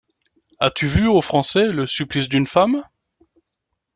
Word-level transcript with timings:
As-tu 0.59 0.87
vu 0.87 1.05
aux 1.07 1.21
Français 1.21 1.67
le 1.67 1.85
Supplice 1.85 2.27
d’une 2.27 2.47
femme? 2.47 2.83